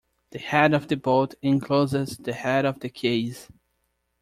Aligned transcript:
The 0.31 0.39
head 0.39 0.73
of 0.73 0.87
the 0.87 0.95
bolt 0.97 1.35
encloses 1.43 2.17
the 2.17 2.33
head 2.33 2.65
of 2.65 2.79
the 2.79 2.89
case. 2.89 3.47